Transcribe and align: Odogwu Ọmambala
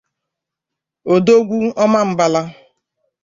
Odogwu 1.13 1.59
Ọmambala 1.83 2.41